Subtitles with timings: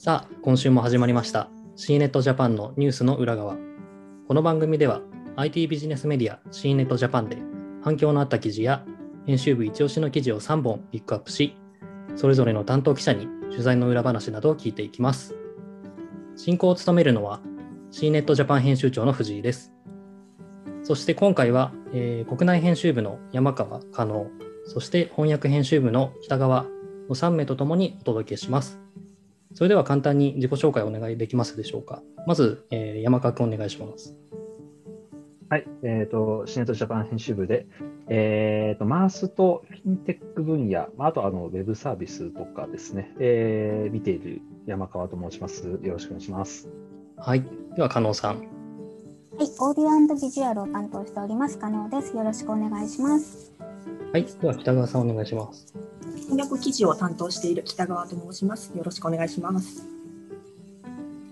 [0.00, 3.56] さあ、今週も始まりました C ネットジャパンのニュースの裏側。
[4.28, 5.00] この番組では
[5.34, 7.36] IT ビジネスメディア C ネットジャパンで
[7.82, 8.84] 反響のあった記事や
[9.26, 11.56] 編集部一押しの記事を3本ピックアップし、
[12.14, 15.34] それぞれの担当記者に取材の裏話などを聞いていきます。
[16.36, 17.40] 進行を務めるのは
[17.90, 19.72] C ネットジャパン編集長の藤井です。
[20.84, 24.28] そして今回は、えー、国内編集部の山川加納、
[24.64, 26.66] そして翻訳編集部の北川
[27.08, 28.78] の3名とともにお届けします。
[29.58, 32.00] それでは簡単に自己紹介をお願いできますでしょうか。
[32.28, 34.16] まず、えー、山川君お願いします。
[35.50, 37.66] はい、えっ、ー、と、シネットジャパン編集部で、
[38.06, 45.66] えっ、ー、と、マースとフィンテック分野、あとあのウェブサービスとかですね、えー、見ている山川と申します。
[45.66, 46.68] よろしくお願いします。
[47.16, 47.42] はい、
[47.74, 48.36] では、加納さん。
[48.36, 48.46] はい、
[49.58, 52.16] オーディオビジュアルを担当しております、加納です。
[52.16, 53.52] よろしくお願いします。
[54.12, 55.74] はい、では北川さんお願いします。
[56.28, 58.76] 翻訳記事を担当している北川と申します。
[58.76, 59.88] よろしくお願いします。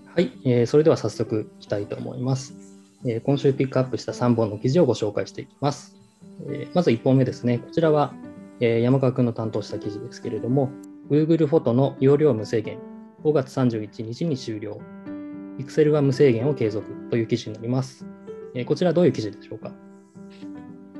[0.07, 2.55] はい、えー、それでは早速いきたいと思います、
[3.05, 5.95] えー、今週ピックアップした3本の記事をご紹介していきます。
[6.49, 7.59] えー、まず1本目ですね。
[7.59, 8.15] こちらは、
[8.59, 10.71] えー、山川君の担当した記事ですけれども、
[11.11, 12.79] Google フォトの容量無制限、
[13.23, 14.81] 5月31日に終了。
[15.59, 18.03] Pixel は無制限を継続という記事になります。
[18.55, 19.71] えー、こちらどういう記事でしょうか？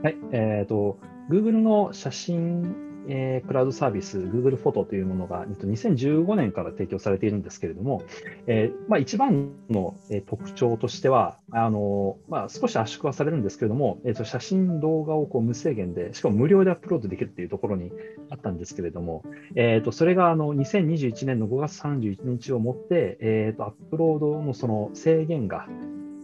[0.04, 1.00] はい、えーと、
[1.32, 8.04] Google の写真えー、クラウドサービス、Google フォトというものがえっと2015年から提供されているんですけれども、
[8.48, 9.96] えーまあ、一番の
[10.28, 17.92] 特徴としては、あのまあ、少し圧縮はされるんですけれども、えー、と写真、動画をこう無制限で、しかも無料でアップロードできるというところに
[18.30, 19.24] あったんですけれども、
[19.56, 25.68] えー、とそれがあの2021年の5月31日をもって、えー、とアップロードのその制限が、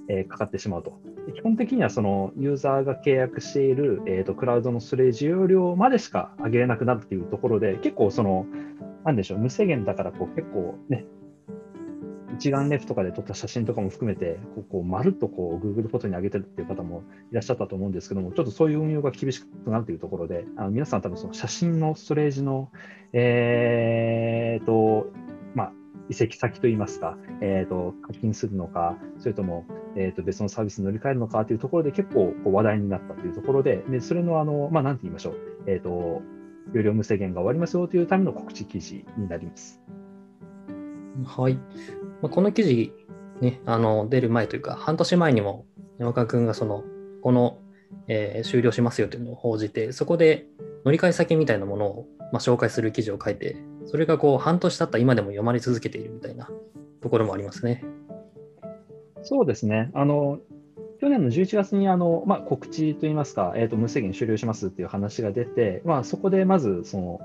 [0.10, 1.00] えー、かかってしまうと。
[1.34, 8.46] 基本的にはそのユーザーが契約している、えーと、クラウドのストレージ容量までしか上げれなくなるっていうところで、結構その、
[9.06, 11.06] なんでしょう、無制限だからこう結構ね、
[12.34, 22.70] 一眼レフとかで撮った写真とかも含めて、こうこうまるっとこう Google フォトに上げてるっていう方もいらっしゃったと思うんですけども、ちょっとそういう運用が厳しくなるというところで、あの皆さん多分その写真のストレージの、
[23.14, 25.12] えーと、
[26.10, 29.66] 移籍先といいますか、えーと、課金するのか、それとも、
[29.96, 35.36] えーと、別のサービスに乗り換えるのかというところで結構話題になったというところで、でそれの、あのまあ、なんて言いましょう、
[35.68, 36.22] えーと、
[36.74, 39.82] 有料無制限が終わりますよというための告知記事になります。
[41.26, 41.56] はい。
[41.56, 41.62] ま
[42.24, 42.94] あ、この記事、
[43.42, 45.66] ね、あの出る前というか、半年前にも
[46.00, 46.84] 山川君がその、
[47.22, 47.60] この、
[48.08, 50.48] えー、終了しますよというのを報じて、そこで
[50.86, 56.50] 乗り換え先みたいなものを、まあ、紹介する記事を書いて、それがこう半年経った今でも読まれ続けているみたいな
[57.02, 57.84] ところもありますね。
[59.24, 59.92] そうですね。
[59.94, 60.40] あの
[61.00, 67.20] 去年の11月にあの、まあ、告知といいますか、えーと、無制限終了しますっていう話が出て、まあ、そこでまずその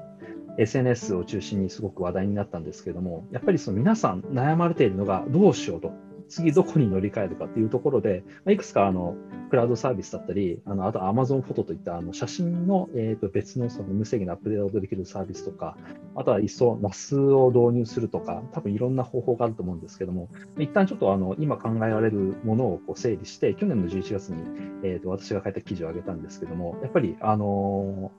[0.59, 5.93] SNS を中心にすごく話題になったんですけれども、やっぱりその皆さん悩まれているのがどうしようと。
[6.29, 9.17] 次どこに乗り換えるかっていうところで、いくつかあの
[9.51, 15.77] クラウドサービスだったり、あのあと Amazon フォトといったあの写真の、えー、と別のその無制限のアップデートできるサービスとか、
[16.15, 20.29] あとは一層 NAS を導入するとか、多分いろんな方法があると思うんですけども、
[20.59, 24.43] 一旦ちょっとあの今考えられるものをこう整理して、去年の11月に、
[24.85, 28.13] えー、と私が書いた記事を上げたんですけども、やっぱり、あの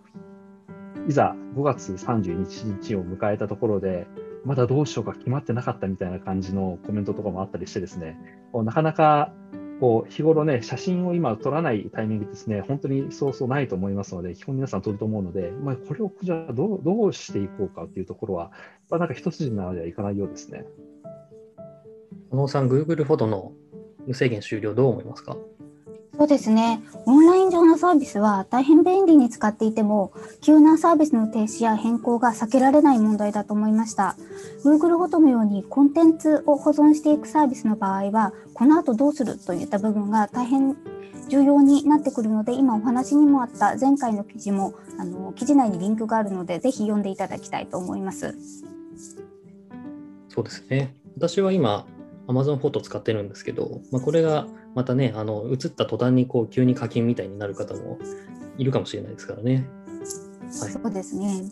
[1.06, 4.08] ー、いざ5月31日を迎えたところで、
[4.46, 8.18] まだどうしようか決まってなかったみたいな感じのコメントとかもあったりしてですね、
[8.52, 9.34] こうなかなか
[9.80, 18.52] こう日頃ね、写真を今撮らないタイミングですね、本当にそうそうないと思いますので、基本皆さん撮ると思うので、まあ、これをじゃあどうどうしていこうかっていうところは、
[18.90, 20.66] まあ、なんか一筋縄ではいかないようですね。
[22.30, 23.54] 小野さん、Google フォトの
[24.06, 25.38] 無制限終了、どう思いますか？
[26.20, 26.84] そうですね。
[27.06, 34.18] オンライン上のサービスは大変便利に使っていても、急なサービスの停止や変更が避けられない問題だと思いました。
[34.66, 40.76] Google フォトのようにコンテンツを保存していくサービスの場合は、この後どうするといった部分が大変
[41.30, 48.36] 重要になってくるので、今お話にもあった前回の記事も、あの記事内にリンクがあるので、ぜひ読んでいただきたいと思います。
[50.28, 50.94] そうですね。
[51.16, 51.86] 私は今、
[52.30, 54.46] Amazon フォト使ってるんですけど、まあ、これが
[54.76, 57.98] またね、あの移った途端にこう急に課金みたいになる方も
[58.58, 59.68] いるかもしれないですからね。
[60.62, 61.44] はい、そうですね。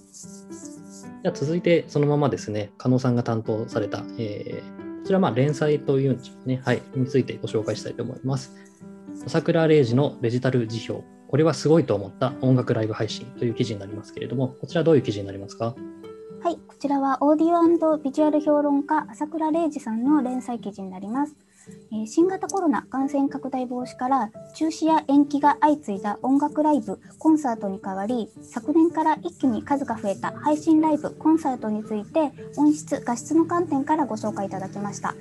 [1.24, 8.54] じゃ続いてそのままですね、加納さんが担当された、えー、こちらまあ連載というんでしょうね、はい、についてご紹介したいと思います。
[9.26, 15.76] 朝倉玲二のデジタル辞表、これはすごいと思った音楽ライブ配信という記事になりますけれども、こちらどういう記事になりますか？
[16.44, 21.36] はい、こちらはオーディオビジュアル評論家朝倉玲二さんの連載記事になります。
[21.92, 35.16] え新型コロナ感染拡大防止から中止や延期が相次いだ音楽ライブ、コンサートに代わり、昨年から一気に数が増えた配信ライブ、コンサートについて音質、画質の観点からご紹介いただきました。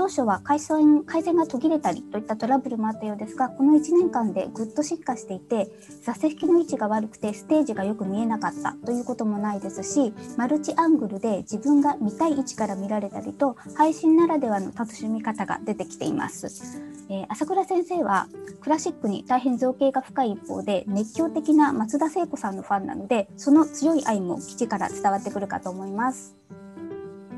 [0.00, 5.68] 当初は回線回線が途切れたりといったトラブルもあったようですが、この1年間でぐっと進化していて、
[6.02, 16.46] 座席の位置が悪くてステージがよく見えなかったということもないですし、マルチアングルで自分が見たい位置から見られたりと、配信ならではの楽しみ方が出てきています。
[17.10, 18.28] えー朝倉先生は
[18.62, 26.34] クラシックに大変造形が深い一方で熱狂的な松田聖子さんのファンなのでその強い愛も記事から伝わってくるかと思います。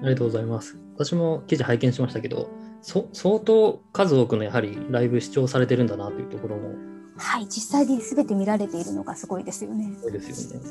[0.03, 0.77] ありがとうございます。
[0.97, 2.51] 私も記事拝見しましたけど、
[2.83, 6.75] そ相当数多くのやはりライブ視聴されてるんだなというところも
[7.17, 9.97] はい、実際に全て見られているのがすごいですよね。
[10.03, 10.67] 多いですよね。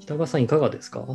[0.00, 1.06] 北川さんいかがですか？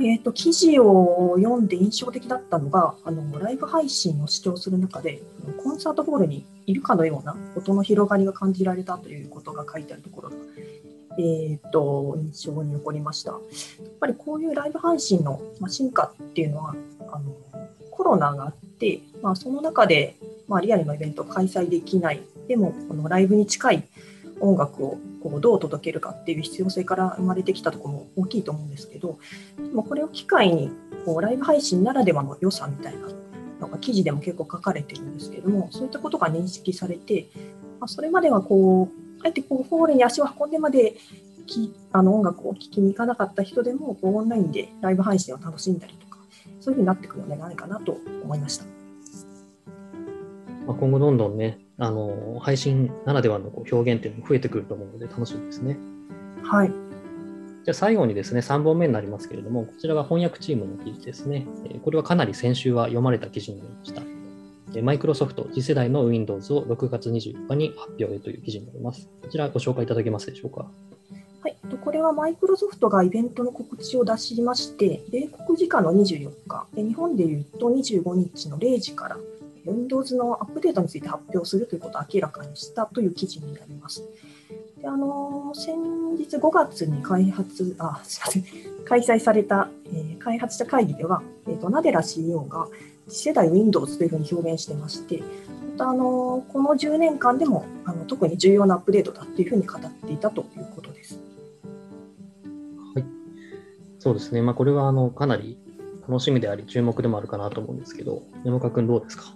[0.00, 5.22] えー、と記事を読んで印象的だったのがあのライブ配信を視聴する中で
[5.64, 10.36] コンサートホールにいるかのような音の広がりが感じられたということが書いてあるところが、
[11.18, 13.32] えー、と印象に残りました。
[13.32, 13.40] やっ
[14.00, 16.74] ぱりこういうライブ配信の進化っていうのは
[17.10, 17.34] あの
[17.90, 20.14] コロナがあって、まあ、その中で、
[20.46, 23.84] まあ、リアルのイベントを開催できないでもこのライブに近い
[24.40, 29.18] 音楽をこうどう届けるかっていう必要性から生まれてきたところも大きいと思うんですけど
[29.56, 30.70] でもこれを機会に
[31.04, 33.08] こうライブ配信ならではの良さみたいな
[33.60, 37.26] のが記事でも結構書かれてるんですけどもそういったことが認識されて、
[37.80, 40.96] まあ、それまではこうあえてこうホールに足を運んでまで
[41.46, 46.18] きあの音楽を聴きに行かなかった人でもこうオンラインでライブ配信を楽しんだりとか
[46.60, 48.64] そういうふうになってくるのではないかなと思いました。
[50.66, 55.78] まあ、今後どんどんね、あの配信ならではのこう表現っていうのも増えてくると思うので楽しみですね。
[56.42, 61.46] はい、じゃあ最後にですね、3本目になりますけれども、こちらが翻訳チームの記事ですね。
[61.64, 64.17] えーこれはかなり先週は読まれた記事になりました。
[64.74, 69.08] えマイクロソフト次世代の Windows を6月24日に発表へという記事になります。
[69.22, 70.66] こちらご紹介いただけますでしょうか？
[71.40, 79.16] はい、とこれはマイクロソフトがイベントの告知を出しまして、米国時間の24日、日本でいうと25日の0時から
[79.64, 84.02] Windows のアップデートについて発表するということを明らかにしたという記事になります。
[84.80, 85.76] であの先
[86.16, 88.44] 日5月に開発あすいません
[88.84, 92.68] 開催された、えー開発者会議では、えー、とナデラ CEO が
[93.08, 101.18] 次世代 Windows というふうに表現してまして、またあのこの10年間でもあの特に重要なアップデートだというふうに語っていたということです。
[102.94, 103.04] はい。
[103.98, 105.58] そうですね、まあ、これはあのかなり
[106.08, 109.34] 楽しみであり、注目でもあるかなと思うんですけど、山岡君どうですか？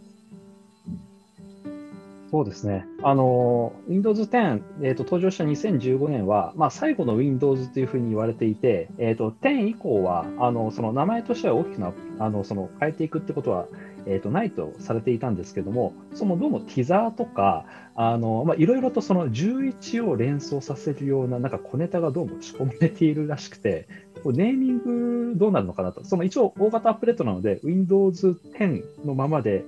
[2.33, 2.87] そうですね。
[3.03, 13.67] あの、Windows 10、えーと、登場した2015年は、まあ、最後の Windows というふうに言われていて、えーと、10以降は、あの、その名前としては大きくな、あの、その変えていくってことは、
[14.07, 23.87] えーと、ないとされていたんですけども、そのどうもティザーとか、あの、まあ、いろいろとその11を連想させるような、なんか小ネタがどうも仕込まれているらしくて、
[24.25, 26.03] ネーミングどうなるのかなと。
[26.03, 29.67] その一応大型アップデートなので、Windows 10のままで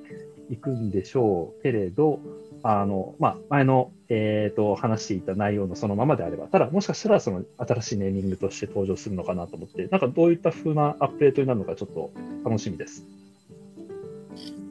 [0.51, 2.21] いくんでしょうけれど、
[2.67, 12.11] あの、まあ、前の、えっ、と、話していた内容のそのままであれば、ただ、もしかしたら、その、新しいネーミングとして登場するのかなと思って、なんかどういった風なアップデートになるのか、ちょっと
[12.43, 13.05] 楽しみです。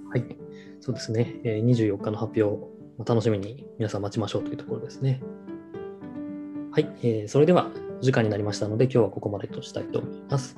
[0.10, 0.25] はい、
[0.81, 2.68] そうですね、え24日の発表
[3.06, 5.22] 楽しみに皆さん待ちましょうというところですね。
[6.72, 7.69] はい、えーそれでは
[8.00, 10.57] お時間になりましたので、今日はここまでとしたいと思います。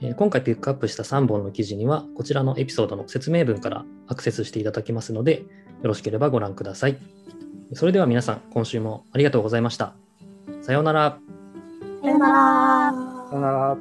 [0.00, 5.44] えー今回ピックアップした3本の記事には、こちらのエピソードの説明文からアクセスしていただきますので、よ
[5.84, 6.98] ろしければご覧ください。
[7.72, 9.94] それでは皆さん、今週もありがとうございました。
[10.62, 11.18] さようなら。
[12.02, 12.92] さようなら。
[13.30, 13.76] さよなら。